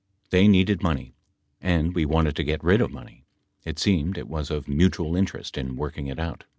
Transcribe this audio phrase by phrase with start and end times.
[0.31, 1.13] they needed money,
[1.61, 3.23] and we wanted to get rid of money,
[3.65, 6.43] it seemed it was of mutual interest in working it out."